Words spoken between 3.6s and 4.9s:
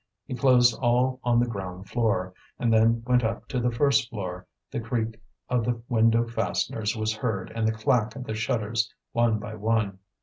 first floor; the